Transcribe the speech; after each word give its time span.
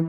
Mi 0.00 0.06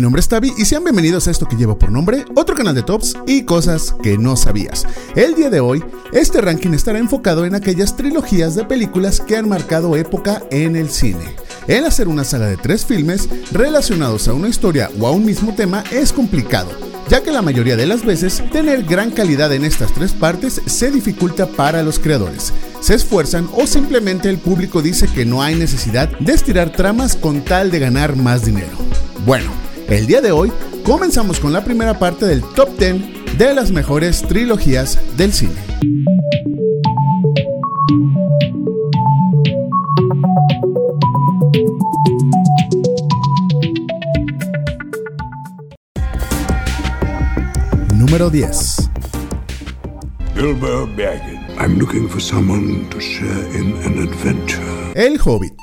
nombre 0.00 0.20
es 0.20 0.28
Tavi 0.28 0.54
y 0.56 0.64
sean 0.64 0.84
bienvenidos 0.84 1.28
a 1.28 1.30
esto 1.30 1.46
que 1.46 1.56
llevo 1.56 1.78
por 1.78 1.92
nombre, 1.92 2.24
otro 2.34 2.56
canal 2.56 2.74
de 2.74 2.82
tops 2.82 3.14
y 3.26 3.44
cosas 3.44 3.94
que 4.02 4.16
no 4.16 4.36
sabías. 4.36 4.86
El 5.16 5.34
día 5.34 5.50
de 5.50 5.60
hoy, 5.60 5.84
este 6.14 6.40
ranking 6.40 6.72
estará 6.72 6.98
enfocado 6.98 7.44
en 7.44 7.54
aquellas 7.54 7.94
trilogías 7.94 8.54
de 8.54 8.64
películas 8.64 9.20
que 9.20 9.36
han 9.36 9.50
marcado 9.50 9.96
época 9.96 10.42
en 10.50 10.76
el 10.76 10.88
cine. 10.88 11.36
El 11.68 11.84
hacer 11.84 12.08
una 12.08 12.24
saga 12.24 12.46
de 12.46 12.56
tres 12.56 12.86
filmes 12.86 13.28
relacionados 13.52 14.28
a 14.28 14.32
una 14.32 14.48
historia 14.48 14.88
o 14.98 15.06
a 15.06 15.10
un 15.10 15.26
mismo 15.26 15.54
tema 15.54 15.84
es 15.90 16.10
complicado, 16.10 16.70
ya 17.08 17.22
que 17.22 17.32
la 17.32 17.42
mayoría 17.42 17.76
de 17.76 17.86
las 17.86 18.04
veces 18.04 18.42
tener 18.50 18.84
gran 18.84 19.10
calidad 19.10 19.52
en 19.52 19.64
estas 19.64 19.92
tres 19.92 20.12
partes 20.12 20.60
se 20.66 20.90
dificulta 20.90 21.46
para 21.46 21.82
los 21.82 21.98
creadores. 21.98 22.52
Se 22.80 22.94
esfuerzan 22.94 23.48
o 23.52 23.66
simplemente 23.66 24.28
el 24.28 24.38
público 24.38 24.82
dice 24.82 25.08
que 25.08 25.24
no 25.24 25.42
hay 25.42 25.54
necesidad 25.54 26.08
de 26.18 26.32
estirar 26.32 26.70
tramas 26.70 27.16
con 27.16 27.42
tal 27.42 27.70
de 27.70 27.78
ganar 27.78 28.16
más 28.16 28.44
dinero. 28.44 28.76
Bueno, 29.24 29.50
el 29.88 30.06
día 30.06 30.20
de 30.20 30.32
hoy 30.32 30.52
comenzamos 30.84 31.40
con 31.40 31.52
la 31.52 31.64
primera 31.64 31.98
parte 31.98 32.26
del 32.26 32.42
top 32.54 32.78
10 32.78 33.38
de 33.38 33.54
las 33.54 33.70
mejores 33.70 34.22
trilogías 34.22 34.98
del 35.16 35.32
cine. 35.32 36.53
Número 48.14 48.30
10. 48.30 48.90
Bilbo 50.36 50.86
Baggins. 50.96 51.40
I'm 51.58 51.80
looking 51.80 52.08
for 52.08 52.20
someone 52.20 52.88
to 52.90 53.00
share 53.00 53.56
in 53.56 53.74
an 53.84 54.08
adventure. 54.08 54.92
El 54.94 55.18
Hobbit. 55.18 55.54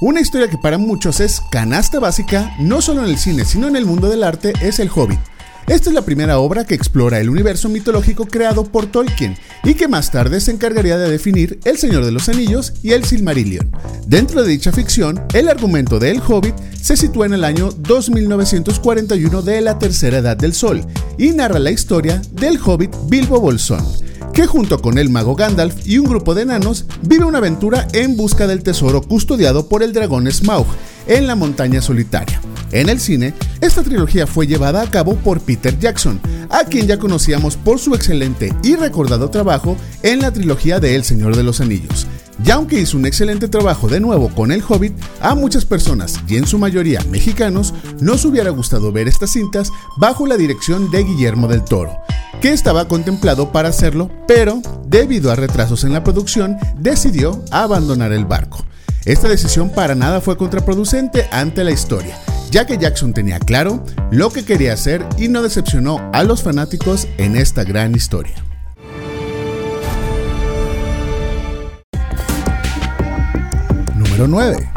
Una 0.00 0.20
historia 0.20 0.48
que 0.48 0.56
para 0.56 0.78
muchos 0.78 1.18
es 1.18 1.40
canasta 1.50 1.98
básica, 1.98 2.54
no 2.60 2.80
solo 2.80 3.02
en 3.02 3.10
el 3.10 3.18
cine, 3.18 3.44
sino 3.44 3.66
en 3.66 3.74
el 3.74 3.86
mundo 3.86 4.08
del 4.08 4.22
arte, 4.22 4.52
es 4.62 4.78
El 4.78 4.88
Hobbit. 4.88 5.18
Esta 5.66 5.90
es 5.90 5.94
la 5.94 6.02
primera 6.02 6.38
obra 6.38 6.64
que 6.64 6.76
explora 6.76 7.18
el 7.18 7.28
universo 7.28 7.68
mitológico 7.68 8.26
creado 8.26 8.64
por 8.64 8.86
Tolkien 8.86 9.36
y 9.64 9.74
que 9.74 9.88
más 9.88 10.12
tarde 10.12 10.40
se 10.40 10.52
encargaría 10.52 10.96
de 10.96 11.10
definir 11.10 11.58
El 11.64 11.76
Señor 11.76 12.04
de 12.04 12.12
los 12.12 12.28
Anillos 12.28 12.74
y 12.84 12.92
El 12.92 13.04
Silmarillion. 13.04 13.72
Dentro 14.06 14.44
de 14.44 14.50
dicha 14.50 14.70
ficción, 14.70 15.20
el 15.34 15.48
argumento 15.48 15.98
de 15.98 16.12
El 16.12 16.22
Hobbit 16.26 16.54
se 16.80 16.96
sitúa 16.96 17.26
en 17.26 17.34
el 17.34 17.42
año 17.42 17.70
2941 17.72 19.42
de 19.42 19.60
la 19.60 19.76
Tercera 19.78 20.18
Edad 20.18 20.36
del 20.36 20.54
Sol 20.54 20.84
y 21.18 21.30
narra 21.30 21.58
la 21.58 21.72
historia 21.72 22.22
del 22.30 22.60
Hobbit 22.64 22.94
Bilbo 23.08 23.40
Bolsón 23.40 23.84
que 24.32 24.46
junto 24.46 24.82
con 24.82 24.98
el 24.98 25.08
mago 25.08 25.34
Gandalf 25.34 25.86
y 25.86 25.96
un 25.96 26.04
grupo 26.04 26.34
de 26.34 26.42
enanos 26.42 26.84
vive 27.00 27.24
una 27.24 27.38
aventura 27.38 27.88
en 27.94 28.18
busca 28.18 28.46
del 28.46 28.62
tesoro 28.62 29.00
custodiado 29.00 29.66
por 29.66 29.82
el 29.82 29.94
dragón 29.94 30.30
Smaug 30.30 30.66
en 31.06 31.26
la 31.26 31.36
montaña 31.36 31.80
solitaria. 31.80 32.42
En 32.70 32.90
el 32.90 33.00
cine, 33.00 33.32
esta 33.60 33.82
trilogía 33.82 34.26
fue 34.26 34.46
llevada 34.46 34.82
a 34.82 34.90
cabo 34.90 35.16
por 35.16 35.40
Peter 35.40 35.78
Jackson, 35.78 36.20
a 36.50 36.64
quien 36.64 36.86
ya 36.86 36.98
conocíamos 36.98 37.56
por 37.56 37.78
su 37.78 37.94
excelente 37.94 38.54
y 38.62 38.76
recordado 38.76 39.30
trabajo 39.30 39.76
en 40.02 40.20
la 40.20 40.30
trilogía 40.30 40.78
de 40.78 40.94
El 40.94 41.04
Señor 41.04 41.36
de 41.36 41.42
los 41.42 41.60
Anillos. 41.60 42.06
Y 42.44 42.50
aunque 42.50 42.78
hizo 42.78 42.98
un 42.98 43.06
excelente 43.06 43.48
trabajo 43.48 43.88
de 43.88 43.98
nuevo 43.98 44.28
con 44.28 44.52
El 44.52 44.62
Hobbit, 44.66 44.92
a 45.20 45.34
muchas 45.34 45.64
personas, 45.64 46.20
y 46.28 46.36
en 46.36 46.46
su 46.46 46.58
mayoría 46.58 47.00
mexicanos, 47.10 47.72
nos 48.00 48.24
hubiera 48.26 48.50
gustado 48.50 48.92
ver 48.92 49.08
estas 49.08 49.30
cintas 49.30 49.70
bajo 49.96 50.26
la 50.26 50.36
dirección 50.36 50.90
de 50.90 51.04
Guillermo 51.04 51.48
del 51.48 51.64
Toro, 51.64 51.98
que 52.42 52.52
estaba 52.52 52.88
contemplado 52.88 53.52
para 53.52 53.70
hacerlo, 53.70 54.10
pero 54.28 54.60
debido 54.86 55.32
a 55.32 55.36
retrasos 55.36 55.84
en 55.84 55.94
la 55.94 56.04
producción, 56.04 56.58
decidió 56.78 57.42
abandonar 57.50 58.12
el 58.12 58.26
barco. 58.26 58.64
Esta 59.06 59.28
decisión 59.28 59.70
para 59.70 59.94
nada 59.94 60.20
fue 60.20 60.36
contraproducente 60.36 61.28
ante 61.30 61.64
la 61.64 61.70
historia, 61.70 62.18
ya 62.50 62.66
que 62.66 62.78
Jackson 62.78 63.12
tenía 63.12 63.38
claro 63.38 63.84
lo 64.10 64.30
que 64.30 64.44
quería 64.44 64.72
hacer 64.72 65.06
y 65.18 65.28
no 65.28 65.42
decepcionó 65.42 66.10
a 66.12 66.22
los 66.22 66.42
fanáticos 66.42 67.08
en 67.18 67.36
esta 67.36 67.64
gran 67.64 67.94
historia. 67.94 68.34
Número 73.94 74.26
9. 74.26 74.70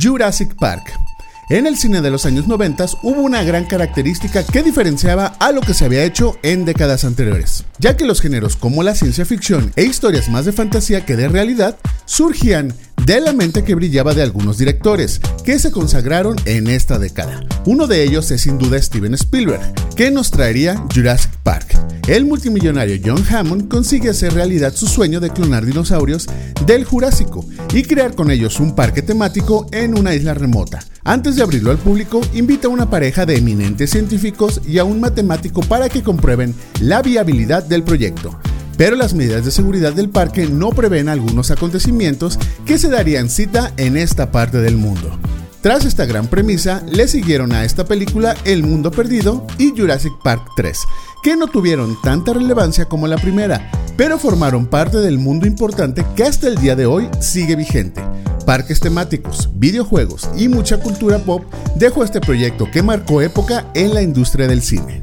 Jurassic 0.00 0.54
Park. 0.54 1.07
En 1.50 1.66
el 1.66 1.78
cine 1.78 2.02
de 2.02 2.10
los 2.10 2.26
años 2.26 2.46
90 2.46 2.84
hubo 3.02 3.22
una 3.22 3.42
gran 3.42 3.64
característica 3.64 4.44
que 4.44 4.62
diferenciaba 4.62 5.28
a 5.38 5.50
lo 5.50 5.62
que 5.62 5.72
se 5.72 5.86
había 5.86 6.04
hecho 6.04 6.36
en 6.42 6.66
décadas 6.66 7.04
anteriores, 7.04 7.64
ya 7.78 7.96
que 7.96 8.04
los 8.04 8.20
géneros 8.20 8.56
como 8.56 8.82
la 8.82 8.94
ciencia 8.94 9.24
ficción 9.24 9.72
e 9.74 9.84
historias 9.84 10.28
más 10.28 10.44
de 10.44 10.52
fantasía 10.52 11.06
que 11.06 11.16
de 11.16 11.26
realidad 11.28 11.78
surgían 12.04 12.74
de 13.04 13.20
la 13.20 13.32
mente 13.32 13.64
que 13.64 13.74
brillaba 13.74 14.14
de 14.14 14.22
algunos 14.22 14.58
directores 14.58 15.20
que 15.44 15.58
se 15.58 15.70
consagraron 15.70 16.36
en 16.44 16.66
esta 16.66 16.98
década. 16.98 17.44
Uno 17.64 17.86
de 17.86 18.02
ellos 18.02 18.30
es 18.30 18.42
sin 18.42 18.58
duda 18.58 18.80
Steven 18.80 19.14
Spielberg, 19.14 19.60
que 19.96 20.10
nos 20.10 20.30
traería 20.30 20.82
Jurassic 20.94 21.30
Park. 21.42 21.76
El 22.06 22.24
multimillonario 22.24 23.00
John 23.04 23.24
Hammond 23.28 23.68
consigue 23.68 24.10
hacer 24.10 24.32
realidad 24.34 24.74
su 24.74 24.86
sueño 24.86 25.20
de 25.20 25.30
clonar 25.30 25.66
dinosaurios 25.66 26.26
del 26.66 26.84
Jurásico 26.84 27.44
y 27.74 27.82
crear 27.82 28.14
con 28.14 28.30
ellos 28.30 28.60
un 28.60 28.74
parque 28.74 29.02
temático 29.02 29.66
en 29.72 29.98
una 29.98 30.14
isla 30.14 30.34
remota. 30.34 30.80
Antes 31.04 31.36
de 31.36 31.42
abrirlo 31.42 31.70
al 31.70 31.78
público, 31.78 32.20
invita 32.34 32.68
a 32.68 32.70
una 32.70 32.90
pareja 32.90 33.26
de 33.26 33.36
eminentes 33.36 33.90
científicos 33.90 34.60
y 34.66 34.78
a 34.78 34.84
un 34.84 35.00
matemático 35.00 35.60
para 35.60 35.88
que 35.88 36.02
comprueben 36.02 36.54
la 36.80 37.02
viabilidad 37.02 37.62
del 37.62 37.82
proyecto 37.82 38.38
pero 38.78 38.94
las 38.96 39.12
medidas 39.12 39.44
de 39.44 39.50
seguridad 39.50 39.92
del 39.92 40.08
parque 40.08 40.46
no 40.46 40.70
prevén 40.70 41.08
algunos 41.08 41.50
acontecimientos 41.50 42.38
que 42.64 42.78
se 42.78 42.88
darían 42.88 43.28
cita 43.28 43.72
en 43.76 43.96
esta 43.96 44.30
parte 44.30 44.58
del 44.58 44.76
mundo. 44.76 45.18
Tras 45.60 45.84
esta 45.84 46.06
gran 46.06 46.28
premisa, 46.28 46.84
le 46.88 47.08
siguieron 47.08 47.52
a 47.52 47.64
esta 47.64 47.84
película 47.84 48.36
El 48.44 48.62
Mundo 48.62 48.92
Perdido 48.92 49.44
y 49.58 49.76
Jurassic 49.76 50.12
Park 50.22 50.52
3, 50.56 50.78
que 51.24 51.36
no 51.36 51.48
tuvieron 51.48 52.00
tanta 52.00 52.32
relevancia 52.32 52.84
como 52.84 53.08
la 53.08 53.18
primera, 53.18 53.68
pero 53.96 54.16
formaron 54.16 54.66
parte 54.66 54.98
del 54.98 55.18
mundo 55.18 55.48
importante 55.48 56.06
que 56.14 56.22
hasta 56.22 56.46
el 56.46 56.54
día 56.54 56.76
de 56.76 56.86
hoy 56.86 57.08
sigue 57.18 57.56
vigente. 57.56 58.00
Parques 58.46 58.78
temáticos, 58.78 59.50
videojuegos 59.54 60.30
y 60.36 60.48
mucha 60.48 60.78
cultura 60.78 61.18
pop 61.18 61.42
dejó 61.74 62.04
este 62.04 62.20
proyecto 62.20 62.70
que 62.70 62.84
marcó 62.84 63.20
época 63.22 63.66
en 63.74 63.92
la 63.92 64.02
industria 64.02 64.46
del 64.46 64.62
cine. 64.62 65.02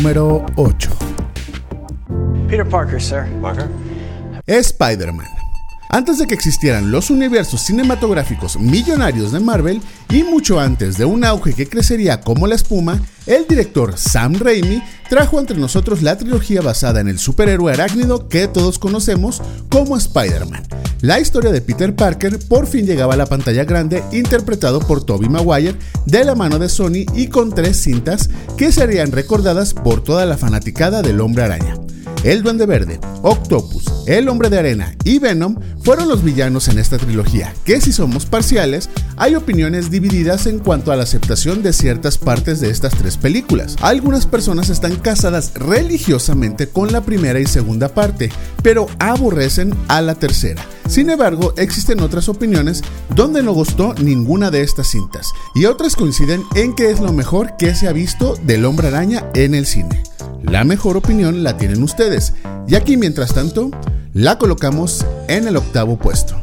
Número 0.00 0.46
8. 0.56 0.88
Peter 2.48 2.66
Parker, 2.66 3.02
sir. 3.02 3.26
Parker? 3.42 3.68
Spider-Man. 4.46 5.26
Antes 5.90 6.16
de 6.16 6.26
que 6.26 6.32
existieran 6.32 6.90
los 6.90 7.10
universos 7.10 7.60
cinematográficos 7.60 8.58
millonarios 8.58 9.30
de 9.30 9.40
Marvel 9.40 9.82
y 10.08 10.22
mucho 10.22 10.58
antes 10.58 10.96
de 10.96 11.04
un 11.04 11.22
auge 11.22 11.52
que 11.52 11.68
crecería 11.68 12.22
como 12.22 12.46
la 12.46 12.54
espuma, 12.54 12.98
el 13.26 13.46
director 13.46 13.98
Sam 13.98 14.36
Raimi 14.40 14.82
trajo 15.10 15.38
entre 15.38 15.58
nosotros 15.58 16.00
la 16.00 16.16
trilogía 16.16 16.62
basada 16.62 17.00
en 17.00 17.08
el 17.08 17.18
superhéroe 17.18 17.70
arácnido 17.70 18.26
que 18.26 18.48
todos 18.48 18.78
conocemos 18.78 19.42
como 19.68 19.98
Spider-Man. 19.98 20.62
La 21.02 21.18
historia 21.18 21.50
de 21.50 21.62
Peter 21.62 21.96
Parker 21.96 22.38
por 22.38 22.66
fin 22.66 22.84
llegaba 22.84 23.14
a 23.14 23.16
la 23.16 23.24
pantalla 23.24 23.64
grande 23.64 24.04
interpretado 24.12 24.80
por 24.80 25.02
Tobey 25.02 25.30
Maguire 25.30 25.76
de 26.04 26.24
la 26.26 26.34
mano 26.34 26.58
de 26.58 26.68
Sony 26.68 27.06
y 27.14 27.28
con 27.28 27.54
tres 27.54 27.78
cintas 27.78 28.28
que 28.58 28.70
serían 28.70 29.10
recordadas 29.10 29.72
por 29.72 30.04
toda 30.04 30.26
la 30.26 30.36
fanaticada 30.36 31.00
del 31.00 31.22
hombre 31.22 31.44
araña. 31.44 31.76
El 32.22 32.42
Duende 32.42 32.66
Verde, 32.66 33.00
Octopus, 33.22 33.84
El 34.06 34.28
Hombre 34.28 34.50
de 34.50 34.58
Arena 34.58 34.94
y 35.04 35.18
Venom 35.18 35.56
fueron 35.82 36.06
los 36.06 36.22
villanos 36.22 36.68
en 36.68 36.78
esta 36.78 36.98
trilogía, 36.98 37.54
que 37.64 37.80
si 37.80 37.92
somos 37.92 38.26
parciales, 38.26 38.90
hay 39.16 39.36
opiniones 39.36 39.90
divididas 39.90 40.46
en 40.46 40.58
cuanto 40.58 40.92
a 40.92 40.96
la 40.96 41.04
aceptación 41.04 41.62
de 41.62 41.72
ciertas 41.72 42.18
partes 42.18 42.60
de 42.60 42.68
estas 42.68 42.92
tres 42.94 43.16
películas. 43.16 43.76
Algunas 43.80 44.26
personas 44.26 44.68
están 44.68 44.96
casadas 44.96 45.52
religiosamente 45.54 46.68
con 46.68 46.92
la 46.92 47.00
primera 47.00 47.40
y 47.40 47.46
segunda 47.46 47.88
parte, 47.88 48.30
pero 48.62 48.86
aborrecen 48.98 49.74
a 49.88 50.02
la 50.02 50.14
tercera. 50.14 50.62
Sin 50.90 51.08
embargo, 51.08 51.54
existen 51.56 52.00
otras 52.00 52.28
opiniones 52.28 52.82
donde 53.14 53.44
no 53.44 53.52
gustó 53.52 53.94
ninguna 53.94 54.50
de 54.50 54.62
estas 54.62 54.88
cintas, 54.88 55.32
y 55.54 55.66
otras 55.66 55.94
coinciden 55.94 56.42
en 56.56 56.74
que 56.74 56.90
es 56.90 56.98
lo 56.98 57.12
mejor 57.12 57.56
que 57.56 57.76
se 57.76 57.86
ha 57.86 57.92
visto 57.92 58.34
del 58.42 58.64
hombre 58.64 58.88
araña 58.88 59.24
en 59.34 59.54
el 59.54 59.66
cine. 59.66 60.02
La 60.42 60.64
mejor 60.64 60.96
opinión 60.96 61.44
la 61.44 61.56
tienen 61.56 61.84
ustedes, 61.84 62.34
y 62.66 62.74
aquí 62.74 62.96
mientras 62.96 63.32
tanto, 63.32 63.70
la 64.14 64.36
colocamos 64.36 65.06
en 65.28 65.46
el 65.46 65.56
octavo 65.58 65.96
puesto. 65.96 66.34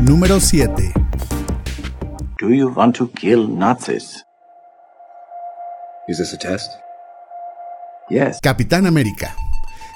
Número 0.00 0.40
7. 0.40 0.94
Do 2.40 2.48
you 2.48 2.72
want 2.74 2.96
to 2.96 3.10
kill 3.12 3.46
Nazis? 3.54 4.24
Is 6.10 6.18
this 6.18 6.34
a 6.34 6.36
test? 6.36 6.72
Yes. 8.08 8.40
Capitán 8.42 8.84
América. 8.84 9.36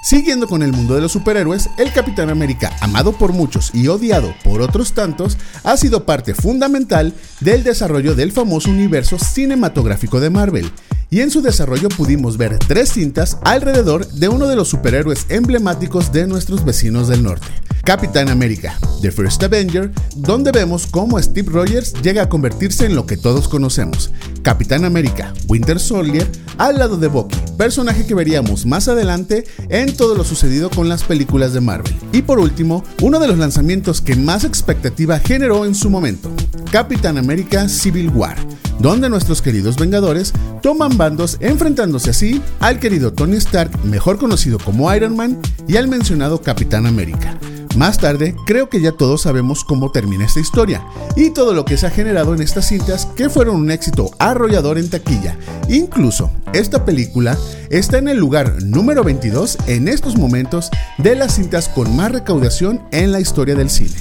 Siguiendo 0.01 0.47
con 0.47 0.63
el 0.63 0.71
mundo 0.71 0.95
de 0.95 1.01
los 1.01 1.11
superhéroes, 1.11 1.69
el 1.77 1.93
Capitán 1.93 2.31
América, 2.31 2.71
amado 2.81 3.19
por 3.19 3.33
muchos 3.33 3.75
y 3.75 3.89
odiado 3.89 4.33
por 4.45 4.63
otros 4.63 4.93
tantos, 4.93 5.37
ha 5.65 5.77
sido 5.77 6.07
parte 6.07 6.33
fundamental 6.33 7.13
del 7.41 7.65
desarrollo 7.65 8.15
del 8.15 8.31
famoso 8.31 8.71
universo 8.71 9.19
cinematográfico 9.19 10.21
de 10.21 10.31
Marvel, 10.31 10.71
y 11.11 11.21
en 11.21 11.33
su 11.33 11.43
desarrollo 11.43 11.89
pudimos 11.89 12.37
ver 12.37 12.61
tres 12.61 12.93
cintas 12.93 13.39
alrededor 13.43 14.07
de 14.07 14.29
uno 14.29 14.47
de 14.47 14.55
los 14.55 14.69
superhéroes 14.69 15.27
emblemáticos 15.31 16.13
de 16.13 16.29
nuestros 16.29 16.65
vecinos 16.65 17.09
del 17.09 17.25
norte. 17.25 17.49
Capitán 17.83 18.29
América, 18.29 18.79
The 19.03 19.11
First 19.11 19.43
Avenger, 19.43 19.91
donde 20.15 20.53
vemos 20.53 20.87
cómo 20.87 21.21
Steve 21.21 21.51
Rogers 21.51 21.93
llega 22.03 22.23
a 22.23 22.29
convertirse 22.29 22.87
en 22.87 22.95
lo 22.95 23.05
que 23.05 23.17
todos 23.17 23.49
conocemos, 23.49 24.13
Capitán 24.45 24.85
América, 24.85 25.33
Winter 25.49 25.81
Soldier, 25.81 26.31
al 26.59 26.79
lado 26.79 26.99
de 26.99 27.09
Bucky, 27.09 27.35
personaje 27.57 28.07
que 28.07 28.15
veríamos 28.15 28.67
más 28.67 28.89
adelante 28.89 29.45
en 29.71 29.97
todo 29.97 30.15
lo 30.15 30.23
sucedido 30.23 30.69
con 30.69 30.91
las 30.91 31.03
películas 31.03 31.55
de 31.55 31.63
Marvel. 31.63 31.95
Y 32.13 32.21
por 32.23 32.39
último, 32.39 32.85
uno 33.01 33.19
de 33.19 33.27
los 33.27 33.39
lanzamientos 33.39 34.03
que 34.03 34.17
más 34.17 34.45
expectativa 34.45 35.19
generó 35.19 35.65
en 35.65 35.75
su 35.75 35.89
momento, 35.89 36.31
Capitán 36.71 37.17
América 37.17 37.71
Civil 37.71 38.11
War, 38.11 38.37
donde 38.79 39.09
nuestros 39.09 39.41
queridos 39.41 39.77
Vengadores 39.79 40.35
toman 40.61 40.99
bandos 40.99 41.39
enfrentándose 41.41 42.11
así 42.11 42.43
al 42.61 42.79
querido 42.79 43.15
Tony 43.15 43.37
Stark, 43.37 43.83
mejor 43.85 44.19
conocido 44.19 44.59
como 44.59 44.95
Iron 44.95 45.17
Man, 45.17 45.39
y 45.67 45.79
al 45.79 45.89
mencionado 45.89 46.43
Capitán 46.43 46.85
América. 46.85 47.39
Más 47.77 47.99
tarde, 47.99 48.37
creo 48.47 48.69
que 48.69 48.81
ya 48.81 48.93
todos 48.93 49.23
sabemos 49.23 49.65
cómo 49.65 49.91
termina 49.91 50.25
esta 50.25 50.39
historia 50.39 50.87
y 51.17 51.31
todo 51.31 51.55
lo 51.55 51.65
que 51.65 51.77
se 51.77 51.87
ha 51.87 51.91
generado 51.91 52.33
en 52.33 52.41
estas 52.41 52.69
cintas 52.69 53.07
que 53.17 53.29
fueron 53.29 53.57
un 53.57 53.71
éxito 53.71 54.11
arrollador 54.21 54.79
en 54.79 54.89
taquilla. 54.89 55.37
Incluso, 55.69 56.31
esta 56.53 56.85
película 56.85 57.37
está 57.71 57.99
en 57.99 58.09
el 58.09 58.19
lugar 58.19 58.63
número 58.63 59.03
22 59.03 59.59
en 59.67 59.89
estos 59.89 60.17
momentos 60.17 60.71
de 60.99 61.17
las 61.17 61.35
cintas 61.35 61.69
con 61.69 61.97
más 61.97 62.13
recaudación 62.13 62.81
en 62.93 63.11
la 63.11 63.19
historia 63.19 63.57
del 63.57 63.71
cine. 63.71 63.97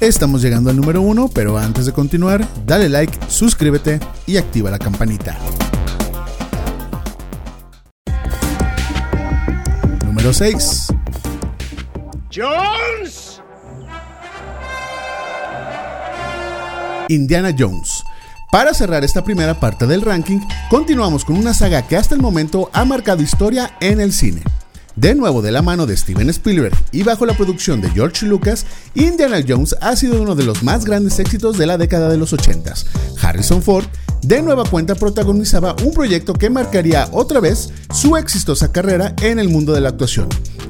Estamos 0.00 0.42
llegando 0.42 0.68
al 0.68 0.76
número 0.76 1.00
1, 1.00 1.30
pero 1.32 1.56
antes 1.56 1.86
de 1.86 1.92
continuar, 1.92 2.46
dale 2.66 2.90
like, 2.90 3.18
suscríbete 3.28 4.00
y 4.26 4.36
activa 4.36 4.70
la 4.70 4.78
campanita. 4.78 5.38
Número 10.24 10.38
6. 10.38 10.86
Jones! 12.34 13.42
Indiana 17.10 17.54
Jones. 17.54 18.02
Para 18.50 18.72
cerrar 18.72 19.04
esta 19.04 19.22
primera 19.22 19.60
parte 19.60 19.86
del 19.86 20.00
ranking, 20.00 20.40
continuamos 20.70 21.26
con 21.26 21.36
una 21.36 21.52
saga 21.52 21.86
que 21.86 21.98
hasta 21.98 22.14
el 22.14 22.22
momento 22.22 22.70
ha 22.72 22.86
marcado 22.86 23.22
historia 23.22 23.76
en 23.82 24.00
el 24.00 24.14
cine. 24.14 24.42
De 24.96 25.14
nuevo 25.14 25.42
de 25.42 25.52
la 25.52 25.60
mano 25.60 25.84
de 25.84 25.94
Steven 25.94 26.30
Spielberg 26.30 26.74
y 26.90 27.02
bajo 27.02 27.26
la 27.26 27.36
producción 27.36 27.82
de 27.82 27.90
George 27.90 28.24
Lucas, 28.24 28.64
Indiana 28.94 29.44
Jones 29.46 29.76
ha 29.82 29.94
sido 29.94 30.22
uno 30.22 30.34
de 30.34 30.44
los 30.44 30.62
más 30.62 30.86
grandes 30.86 31.18
éxitos 31.18 31.58
de 31.58 31.66
la 31.66 31.76
década 31.76 32.08
de 32.08 32.16
los 32.16 32.32
80. 32.32 32.72
Harrison 33.20 33.62
Ford 33.62 33.84
de 34.24 34.40
nueva 34.40 34.64
cuenta 34.64 34.94
protagonizaba 34.94 35.76
un 35.84 35.92
proyecto 35.92 36.32
que 36.32 36.48
marcaría 36.48 37.08
otra 37.12 37.40
vez 37.40 37.70
su 37.92 38.16
exitosa 38.16 38.72
carrera 38.72 39.14
en 39.20 39.38
el 39.38 39.50
mundo 39.50 39.74
de 39.74 39.82
la 39.82 39.90
actuación, 39.90 40.28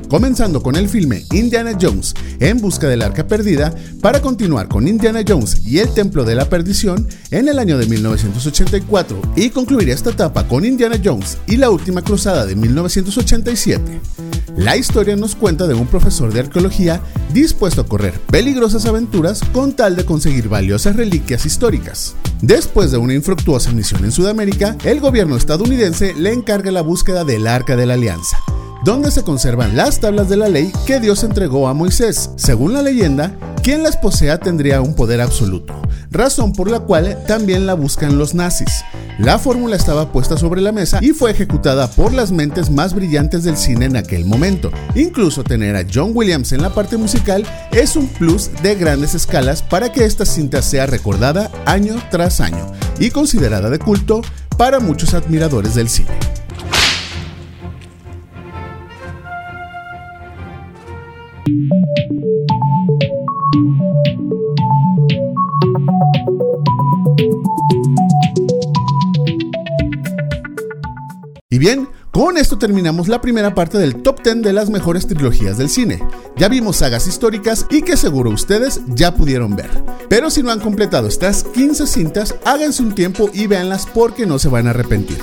comenzando 0.09 0.61
con 0.61 0.75
el 0.75 0.89
filme 0.89 1.25
Indiana 1.33 1.73
Jones 1.81 2.15
en 2.41 2.61
busca 2.61 2.89
del 2.89 3.03
arca 3.03 3.29
perdida 3.29 3.73
para 4.01 4.21
continuar 4.21 4.67
con 4.69 4.89
Indiana 4.89 5.21
Jones 5.27 5.65
y 5.65 5.79
el 5.79 5.95
Templo 5.95 6.25
de 6.25 6.35
la 6.35 6.49
Perdición 6.49 7.07
en 7.31 7.49
el 7.49 7.61
año 7.61 7.79
de 7.79 7.87
1984 7.87 9.21
y 9.37 9.51
concluir 9.51 9.89
esta 9.91 10.11
etapa 10.11 10.49
con 10.49 10.65
Indiana 10.65 11.01
Jones 11.03 11.39
y 11.47 11.57
la 11.57 11.71
Última 11.71 12.03
Cruzada 12.03 12.47
de 12.47 12.57
1987. 12.57 14.01
La 14.57 14.77
historia 14.77 15.17
nos 15.17 15.35
cuenta 15.35 15.67
de 15.67 15.75
un 15.75 15.89
profesor 15.89 16.33
de 16.33 16.41
arqueología 16.41 17.01
dispuesto 17.33 17.81
a 17.81 17.87
correr 17.87 18.21
peligrosas 18.21 18.87
aventuras 18.87 19.41
con 19.53 19.73
tal 19.73 19.97
de 19.97 20.05
conseguir 20.05 20.49
valiosas 20.49 20.95
reliquias 20.95 21.45
históricas. 21.45 22.15
Después 22.41 22.93
de 22.93 22.99
una 22.99 23.15
infructuosa 23.15 23.73
misión 23.73 24.05
en 24.05 24.13
Sudamérica, 24.13 24.77
el 24.85 25.01
gobierno 25.01 25.37
estadounidense 25.37 26.15
le 26.15 26.33
encarga 26.33 26.71
la 26.71 26.83
búsqueda 26.83 27.25
del 27.25 27.49
Arca 27.49 27.75
de 27.75 27.87
la 27.87 27.95
Alianza, 27.95 28.39
donde 28.85 29.11
se 29.11 29.23
conservan 29.23 29.77
las 29.77 29.99
tablas 29.99 30.29
de 30.29 30.37
la 30.37 30.49
ley 30.49 30.71
que 30.87 31.01
Dios 31.01 31.25
entregó 31.25 31.69
a 31.69 31.75
Moisés. 31.75 32.31
Según 32.37 32.75
la 32.75 32.83
leyenda, 32.83 33.35
quien 33.63 33.83
las 33.83 33.97
posea 33.97 34.39
tendría 34.39 34.83
un 34.83 34.95
poder 34.95 35.23
absoluto, 35.23 35.75
razón 36.11 36.53
por 36.53 36.71
la 36.71 36.81
cual 36.81 37.25
también 37.27 37.67
la 37.67 37.73
buscan 37.73 38.19
los 38.19 38.35
nazis. 38.35 38.85
La 39.19 39.39
fórmula 39.39 39.77
estaba 39.77 40.13
puesta 40.13 40.37
sobre 40.37 40.61
la 40.61 40.73
mesa 40.73 40.99
y 41.01 41.13
fue 41.13 41.31
ejecutada 41.31 41.89
por 41.89 42.13
las 42.13 42.31
mentes 42.31 42.71
más 42.71 42.95
brillantes 42.95 43.43
del 43.45 43.57
cine 43.57 43.87
en 43.87 43.97
aquel 43.97 44.27
momento. 44.27 44.71
Incluso 44.95 45.45
tener 45.45 45.77
a 45.77 45.87
John 45.91 46.11
Williams 46.13 46.53
en 46.53 46.61
la 46.61 46.75
parte 46.75 46.99
musical 46.99 47.47
es 47.73 47.97
un 47.97 48.09
plus 48.09 48.51
de 48.63 48.75
grandes 48.75 49.15
escalas 49.15 49.63
para 49.63 49.93
que 49.93 50.05
esta 50.05 50.27
cinta 50.27 50.61
sea 50.61 50.85
recordada 50.87 51.51
año 51.65 51.97
tras 52.11 52.41
año 52.41 52.67
y 52.99 53.11
considerada 53.11 53.71
de 53.71 53.79
culto 53.79 54.21
para 54.59 54.79
muchos 54.79 55.15
admiradores 55.15 55.75
del 55.75 55.89
cine. 55.89 56.44
Y 71.51 71.59
bien, 71.59 71.89
con 72.15 72.37
esto 72.37 72.57
terminamos 72.57 73.09
la 73.09 73.21
primera 73.21 73.57
parte 73.57 73.77
del 73.77 73.97
top 73.97 74.23
10 74.23 74.43
de 74.43 74.53
las 74.53 74.71
mejores 74.71 75.09
trilogías 75.09 75.59
del 75.59 75.69
cine. 75.69 76.01
Ya 76.37 76.49
vimos 76.49 76.77
sagas 76.77 77.09
históricas 77.09 77.67
y 77.71 77.83
que 77.83 77.97
seguro 77.97 78.31
ustedes 78.31 78.83
ya 78.87 79.17
pudieron 79.17 79.57
ver. 79.57 79.69
Pero 80.09 80.31
si 80.31 80.41
no 80.45 80.53
han 80.53 80.61
completado 80.61 81.09
estas 81.09 81.43
15 81.43 81.89
cintas, 81.89 82.37
háganse 82.45 82.85
un 82.85 82.95
tiempo 82.95 83.31
y 83.35 83.49
véanlas 83.49 83.89
porque 83.93 84.27
no 84.27 84.39
se 84.39 84.49
van 84.49 84.69
a 84.69 84.71
arrepentir. 84.71 85.19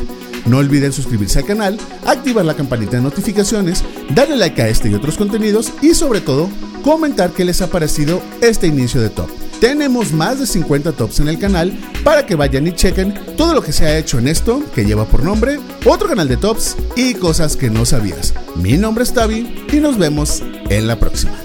No 0.46 0.58
olviden 0.58 0.92
suscribirse 0.92 1.40
al 1.40 1.46
canal, 1.46 1.80
activar 2.06 2.44
la 2.44 2.56
campanita 2.56 2.98
de 2.98 3.04
notificaciones, 3.04 3.86
darle 4.14 4.36
like 4.36 4.62
a 4.62 4.68
este 4.68 4.90
y 4.90 4.94
otros 4.94 5.16
contenidos 5.16 5.72
y 5.82 5.94
sobre 5.94 6.20
todo, 6.20 6.50
comentar 6.84 7.32
qué 7.32 7.46
les 7.46 7.62
ha 7.62 7.68
parecido 7.68 8.22
este 8.42 8.68
inicio 8.68 9.00
de 9.00 9.12
top. 9.12 9.30
Tenemos 9.62 10.12
más 10.12 10.40
de 10.40 10.48
50 10.48 10.94
tops 10.94 11.19
en 11.19 11.28
el 11.28 11.38
canal 11.38 11.72
para 12.03 12.25
que 12.25 12.34
vayan 12.34 12.65
y 12.65 12.74
chequen 12.74 13.13
todo 13.38 13.53
lo 13.53 13.62
que 13.62 13.72
se 13.72 13.86
ha 13.86 14.00
hecho 14.00 14.18
en 14.18 14.27
esto, 14.27 14.63
que 14.74 14.86
lleva 14.86 15.06
por 15.06 15.24
nombre 15.24 15.60
otro 15.86 16.10
canal 16.10 16.27
de 16.27 16.36
tops 16.36 16.75
y 16.96 17.13
cosas 17.13 17.56
que 17.56 17.70
no 17.70 17.86
sabías. 17.86 18.34
Mi 18.56 18.75
nombre 18.75 19.03
es 19.03 19.13
Tavi 19.13 19.65
y 19.72 19.75
nos 19.75 20.00
vemos 20.00 20.41
en 20.72 20.88
la 20.88 21.00
próxima. 21.00 21.40